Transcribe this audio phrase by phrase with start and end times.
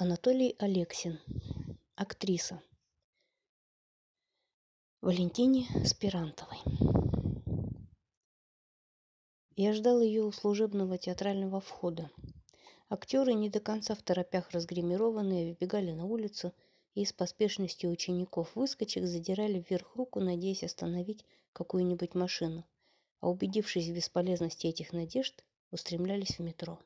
[0.00, 1.18] Анатолий Алексин.
[1.96, 2.62] Актриса.
[5.00, 6.58] Валентине Спирантовой.
[9.56, 12.12] Я ждал ее у служебного театрального входа.
[12.88, 16.54] Актеры, не до конца в торопях разгримированные, выбегали на улицу
[16.94, 22.64] и с поспешностью учеников-выскочек задирали вверх руку, надеясь остановить какую-нибудь машину,
[23.18, 25.42] а убедившись в бесполезности этих надежд,
[25.72, 26.78] устремлялись в метро.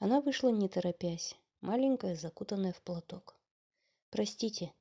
[0.00, 3.36] Она вышла не торопясь, маленькая, закутанная в платок.
[4.10, 4.74] «Простите,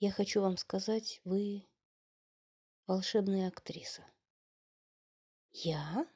[0.00, 1.66] я хочу вам сказать, вы
[2.86, 4.04] волшебная актриса».
[5.52, 6.06] «Я?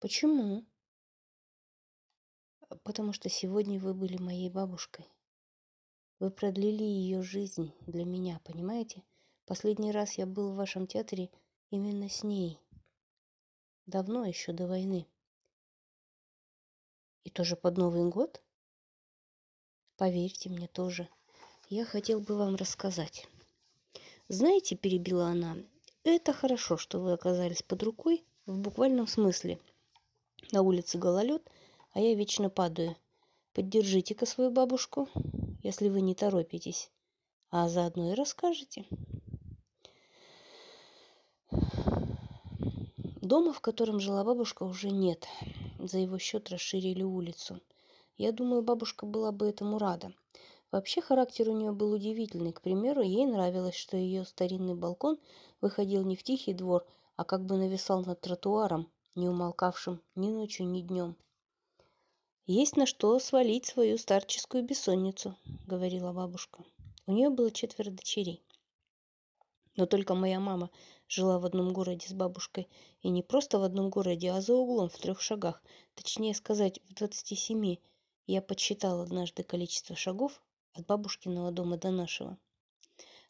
[0.00, 0.66] Почему?»
[2.82, 5.08] «Потому что сегодня вы были моей бабушкой.
[6.18, 9.02] Вы продлили ее жизнь для меня, понимаете?
[9.46, 11.30] Последний раз я был в вашем театре
[11.70, 12.60] именно с ней.
[13.86, 15.06] Давно еще до войны».
[17.24, 18.42] «И тоже под Новый год?»
[20.00, 21.10] Поверьте мне тоже.
[21.68, 23.28] Я хотел бы вам рассказать.
[24.28, 25.58] Знаете, перебила она,
[26.04, 29.58] это хорошо, что вы оказались под рукой в буквальном смысле.
[30.52, 31.42] На улице гололед,
[31.92, 32.96] а я вечно падаю.
[33.52, 35.06] Поддержите-ка свою бабушку,
[35.62, 36.90] если вы не торопитесь,
[37.50, 38.86] а заодно и расскажете.
[43.20, 45.28] Дома, в котором жила бабушка, уже нет.
[45.78, 47.60] За его счет расширили улицу.
[48.20, 50.12] Я думаю, бабушка была бы этому рада.
[50.70, 52.52] Вообще характер у нее был удивительный.
[52.52, 55.18] К примеру, ей нравилось, что ее старинный балкон
[55.62, 60.66] выходил не в тихий двор, а как бы нависал над тротуаром, не умолкавшим ни ночью,
[60.68, 61.16] ни днем.
[62.44, 65.34] «Есть на что свалить свою старческую бессонницу»,—
[65.66, 66.62] говорила бабушка.
[67.06, 68.44] У нее было четверо дочерей.
[69.76, 70.68] Но только моя мама
[71.08, 72.68] жила в одном городе с бабушкой.
[73.00, 75.62] И не просто в одном городе, а за углом, в трех шагах.
[75.94, 77.80] Точнее сказать, в двадцати семи.
[78.32, 80.40] Я подсчитал однажды количество шагов
[80.74, 82.38] от бабушкиного дома до нашего.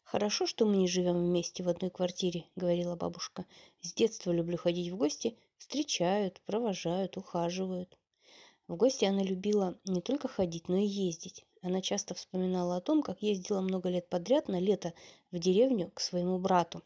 [0.03, 3.47] «Хорошо, что мы не живем вместе в одной квартире»,— говорила бабушка.
[3.81, 5.35] «С детства люблю ходить в гости.
[5.57, 7.97] Встречают, провожают, ухаживают».
[8.67, 11.47] В гости она любила не только ходить, но и ездить.
[11.63, 14.93] Она часто вспоминала о том, как ездила много лет подряд на лето
[15.31, 16.83] в деревню к своему брату,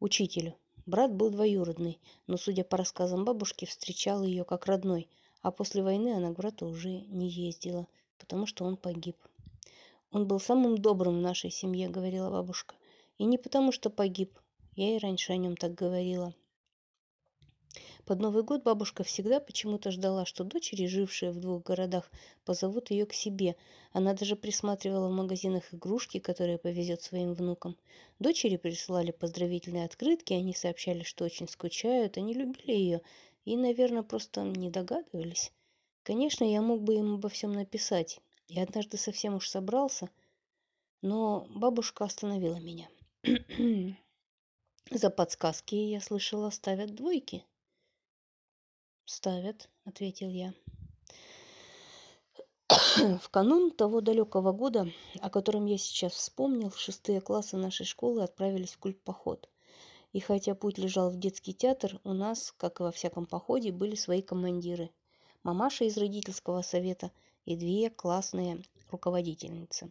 [0.00, 0.56] учителю.
[0.84, 5.08] Брат был двоюродный, но, судя по рассказам бабушки, встречал ее как родной–
[5.46, 7.86] а после войны она к брату уже не ездила,
[8.18, 9.16] потому что он погиб.
[10.10, 12.74] Он был самым добрым в нашей семье, говорила бабушка.
[13.16, 14.36] И не потому, что погиб.
[14.74, 16.34] Я и раньше о нем так говорила.
[18.06, 22.10] Под Новый год бабушка всегда почему-то ждала, что дочери, жившие в двух городах,
[22.44, 23.54] позовут ее к себе.
[23.92, 27.76] Она даже присматривала в магазинах игрушки, которые повезет своим внукам.
[28.18, 33.00] Дочери присылали поздравительные открытки, они сообщали, что очень скучают, они любили ее
[33.46, 35.52] и, наверное, просто не догадывались.
[36.02, 38.20] Конечно, я мог бы им обо всем написать.
[38.48, 40.10] Я однажды совсем уж собрался,
[41.00, 42.88] но бабушка остановила меня.
[44.90, 47.44] За подсказки, я слышала, ставят двойки.
[49.04, 50.52] «Ставят»,— ответил я.
[52.68, 54.88] В канун того далекого года,
[55.20, 59.48] о котором я сейчас вспомнил, шестые классы нашей школы отправились в культпоход.
[60.16, 63.94] И хотя путь лежал в детский театр, у нас, как и во всяком походе, были
[63.96, 64.88] свои командиры.
[65.42, 67.10] Мамаша из родительского совета
[67.44, 69.90] и две классные руководительницы.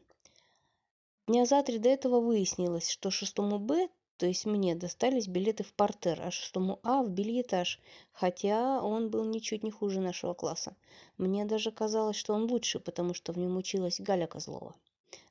[1.27, 3.87] Дня за три до этого выяснилось, что шестому Б,
[4.17, 7.79] то есть мне, достались билеты в портер, а шестому А в бельетаж,
[8.11, 10.75] хотя он был ничуть не хуже нашего класса.
[11.19, 14.73] Мне даже казалось, что он лучше, потому что в нем училась Галя Козлова.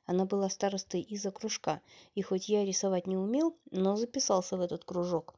[0.05, 1.81] Она была старостой из-за кружка,
[2.13, 5.35] и хоть я рисовать не умел, но записался в этот кружок.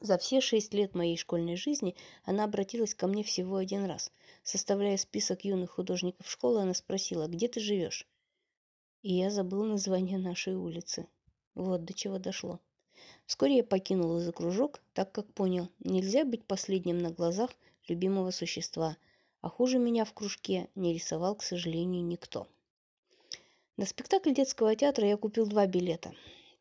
[0.00, 4.12] За все шесть лет моей школьной жизни она обратилась ко мне всего один раз.
[4.42, 8.06] Составляя список юных художников школы, она спросила, где ты живешь?
[9.02, 11.06] И я забыл название нашей улицы.
[11.54, 12.60] Вот до чего дошло.
[13.24, 17.50] Вскоре я покинул из-за кружок, так как понял, нельзя быть последним на глазах
[17.88, 18.96] любимого существа,
[19.40, 22.46] а хуже меня в кружке не рисовал, к сожалению, никто.
[23.78, 26.14] На спектакль детского театра я купил два билета.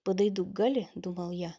[0.03, 1.55] Подойду к Гале, думал я.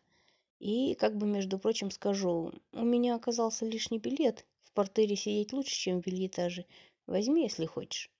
[0.58, 4.44] И, как бы, между прочим, скажу, у меня оказался лишний билет.
[4.64, 6.66] В портере сидеть лучше, чем в бельетаже.
[7.06, 8.10] Возьми, если хочешь.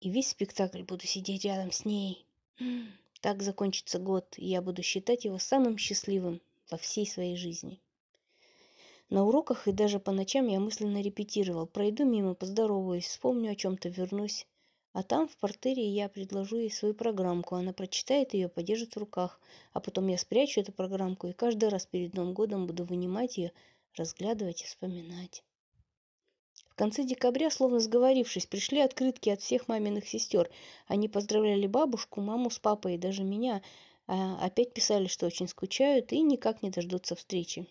[0.00, 2.26] И весь спектакль буду сидеть рядом с ней.
[3.20, 6.40] Так закончится год, и я буду считать его самым счастливым
[6.70, 7.78] во всей своей жизни.
[9.10, 11.66] На уроках и даже по ночам я мысленно репетировал.
[11.66, 14.46] Пройду мимо, поздороваюсь, вспомню о чем-то, вернусь.
[14.94, 17.56] А там, в портере, я предложу ей свою программку.
[17.56, 19.40] Она прочитает ее, подержит в руках.
[19.72, 23.50] А потом я спрячу эту программку и каждый раз перед Новым годом буду вынимать ее,
[23.96, 25.42] разглядывать и вспоминать.
[26.68, 30.48] В конце декабря, словно сговорившись, пришли открытки от всех маминых сестер.
[30.86, 33.62] Они поздравляли бабушку, маму с папой и даже меня.
[34.06, 37.66] А опять писали, что очень скучают и никак не дождутся встречи.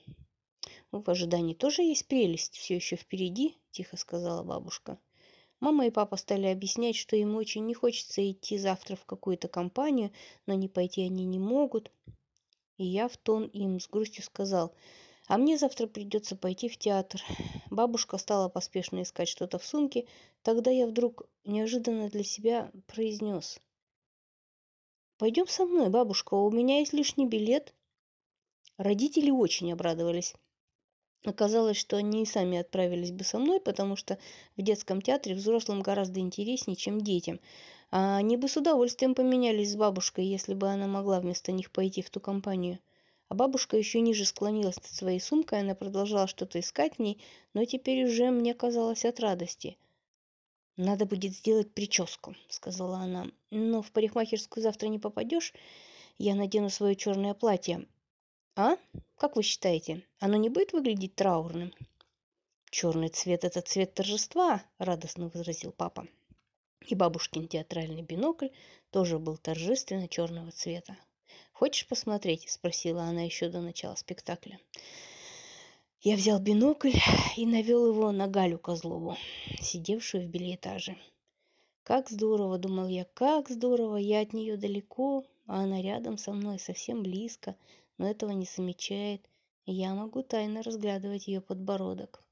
[0.92, 5.00] «В ожидании тоже есть прелесть, все еще впереди»,– тихо сказала бабушка.
[5.64, 10.12] Мама и папа стали объяснять, что им очень не хочется идти завтра в какую-то компанию,
[10.46, 11.90] но не пойти они не могут.
[12.76, 14.76] И я в тон им с грустью сказал,
[15.26, 17.22] а мне завтра придется пойти в театр.
[17.72, 20.06] Бабушка стала поспешно искать что-то в сумке.
[20.42, 23.58] Тогда я вдруг неожиданно для себя произнес.
[25.18, 27.74] «Пойдем со мной, бабушка, у меня есть лишний билет».
[28.76, 30.36] Родители очень обрадовались.
[31.26, 34.18] Оказалось, что они и сами отправились бы со мной, потому что
[34.58, 37.40] в детском театре взрослым гораздо интереснее, чем детям.
[37.92, 42.02] А они бы с удовольствием поменялись с бабушкой, если бы она могла вместо них пойти
[42.02, 42.80] в ту компанию.
[43.30, 47.24] А бабушка еще ниже склонилась над своей сумкой, она продолжала что-то искать в ней,
[47.54, 49.78] но теперь уже мне казалось от радости.
[50.76, 53.28] «Надо будет сделать прическу»,— сказала она.
[53.52, 55.54] «Но в парикмахерскую завтра не попадешь.
[56.18, 57.88] Я надену свое черное платье.
[58.56, 58.78] А?
[59.24, 61.74] Как вы считаете, оно не будет выглядеть траурным?
[62.70, 66.10] Черный цвет– это цвет торжества, радостно возразил папа.
[66.86, 68.50] И бабушкин театральный бинокль
[68.92, 70.98] тоже был торжественно черного цвета.
[71.54, 74.60] «Хочешь посмотреть?»– спросила она еще до начала спектакля.
[76.02, 76.92] Я взял бинокль
[77.38, 79.16] и навел его на Галю Козлову,
[79.62, 80.98] сидевшую в бельетаже.
[81.84, 86.60] Как здорово, думал я, как здорово, я от нее далеко, а она рядом со мной,
[86.60, 87.56] совсем близко,
[87.98, 89.30] но этого не замечает,
[89.66, 92.24] я могу тайно разглядывать ее подбородок.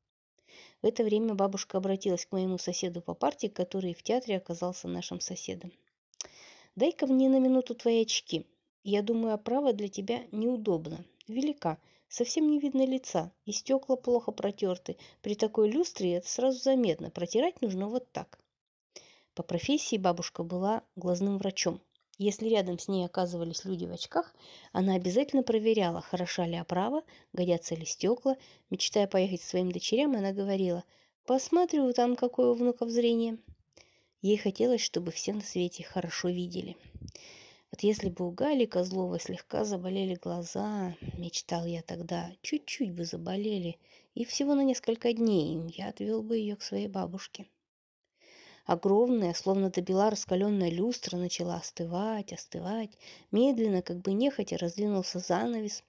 [0.82, 5.20] В это время бабушка обратилась к моему соседу по партии, который в театре оказался нашим
[5.20, 5.72] соседом.
[6.76, 8.46] «Дай-ка мне на минуту твои очки.
[8.84, 11.78] Я думаю, оправа для тебя неудобна, велика,
[12.10, 14.98] совсем не видно лица, и стекла плохо протерты.
[15.22, 18.40] При такой люстре это сразу заметно, протирать нужно вот так».
[19.36, 21.80] По профессии бабушка была глазным врачом.
[22.24, 24.36] Если рядом с ней оказывались люди в очках,
[24.74, 27.02] она обязательно проверяла, хороша ли оправа,
[27.34, 28.38] годятся ли стекла.
[28.70, 30.84] Мечтая поехать к своим дочерям, она говорила,
[31.26, 33.40] «Посмотрю там, какое у внуков зрение».
[34.22, 36.78] Ей хотелось, чтобы все на свете хорошо видели.
[37.72, 43.80] Вот если бы у Гали Козловой слегка заболели глаза, мечтал я тогда, чуть-чуть бы заболели,
[44.14, 47.48] и всего на несколько дней я отвел бы ее к своей бабушке.
[48.72, 52.98] Огромная, словно до бела раскаленная люстра начала остывать, остывать.
[53.30, 55.84] Медленно, как бы нехотя, раздвинулся занавес,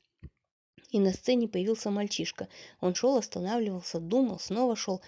[0.91, 2.49] и на сцене появился мальчишка.
[2.81, 5.01] Он шел, останавливался, думал, снова шел.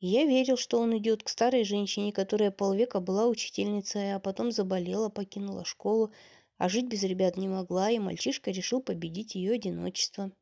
[0.00, 5.08] Я верил, что он идет к старой женщине, которая полвека была учительницей, а потом заболела,
[5.08, 6.10] покинула школу,
[6.58, 10.32] а жить без ребят не могла, и мальчишка решил победить ее одиночество.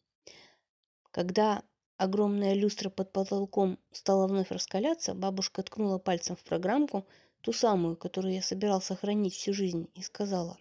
[1.11, 1.63] Когда
[1.97, 7.07] Огромная люстра под потолком стала вновь раскаляться, бабушка ткнула пальцем в программку,
[7.41, 10.59] ту самую, которую я собирался хранить всю жизнь, и сказала.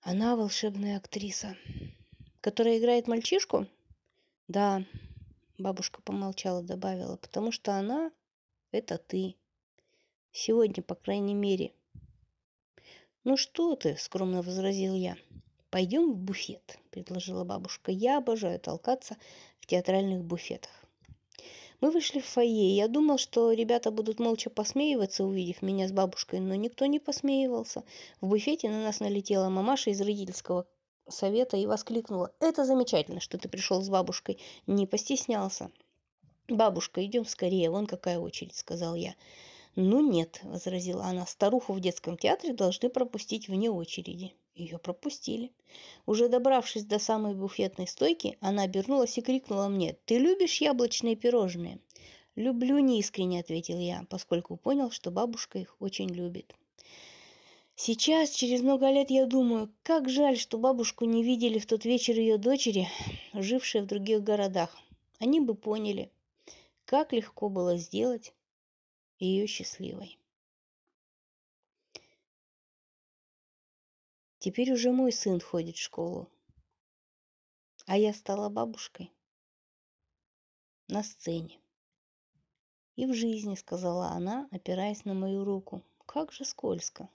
[0.00, 1.56] Она волшебная актриса.
[2.40, 3.66] Которая играет мальчишку?
[4.48, 4.84] Да,
[5.58, 8.10] бабушка помолчала, добавила, потому что она—
[8.72, 9.36] это ты.
[10.32, 11.72] Сегодня, по крайней мере.
[13.24, 15.16] Ну что ты, скромно возразил я.
[15.76, 17.92] «Пойдем в буфет»,– предложила бабушка.
[17.92, 19.18] «Я обожаю толкаться
[19.60, 20.70] в театральных буфетах».
[21.82, 22.74] Мы вышли в фойе.
[22.74, 27.84] Я думал, что ребята будут молча посмеиваться, увидев меня с бабушкой, но никто не посмеивался.
[28.22, 30.66] В буфете на нас налетела мамаша из родительского
[31.10, 32.32] совета и воскликнула.
[32.40, 34.38] «Это замечательно, что ты пришел с бабушкой.
[34.66, 35.70] Не постеснялся».
[36.48, 39.14] «Бабушка, идем скорее, вон какая очередь»,— сказал я.
[39.74, 44.32] «Ну нет»,— возразила она,— «старуху в детском театре должны пропустить вне очереди».
[44.56, 45.52] Ее пропустили.
[46.06, 51.78] Уже добравшись до самой буфетной стойки, она обернулась и крикнула мне «Ты любишь яблочные пирожные?»
[52.36, 56.54] «Люблю неискренне»,— ответил я, поскольку понял, что бабушка их очень любит.
[57.74, 62.18] Сейчас, через много лет, я думаю, как жаль, что бабушку не видели в тот вечер
[62.18, 62.88] ее дочери,
[63.34, 64.74] жившие в других городах.
[65.18, 66.10] Они бы поняли,
[66.86, 68.32] как легко было сделать
[69.18, 70.18] ее счастливой.
[74.46, 76.30] Теперь уже мой сын ходит в школу.
[77.84, 79.10] А я стала бабушкой.
[80.86, 81.58] На сцене.
[82.94, 85.82] И в жизни, сказала она, опираясь на мою руку.
[86.06, 87.08] Как же скользко.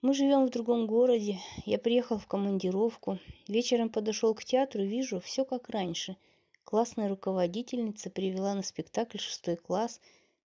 [0.00, 1.40] Мы живем в другом городе.
[1.66, 3.18] Я приехал в командировку.
[3.48, 6.16] Вечером подошел к театру, вижу, все как раньше.
[6.62, 10.00] Классная руководительница привела на спектакль шестой класс.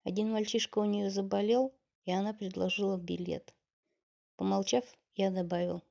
[0.04, 1.72] Один мальчишка у нее заболел,
[2.04, 3.52] и она предложила билет.
[4.36, 4.84] Помолчав,
[5.14, 5.82] я добавил.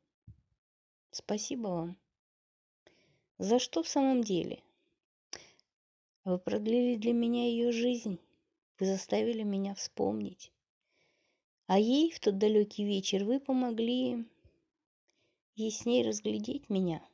[1.11, 1.97] Спасибо вам.
[3.37, 4.63] За что в самом деле?
[6.23, 8.19] Вы продлили для меня ее жизнь.
[8.79, 10.51] Вы заставили меня вспомнить.
[11.67, 14.25] А ей в тот далекий вечер вы помогли
[15.55, 17.05] ясней разглядеть меня.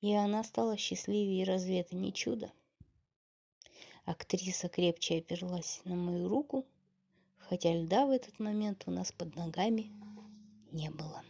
[0.00, 2.52] И она стала счастливее, разве это не чудо?
[4.04, 6.64] Актриса крепче оперлась на мою руку,
[7.38, 9.90] хотя льда в этот момент у нас под ногами
[10.74, 11.22] не было.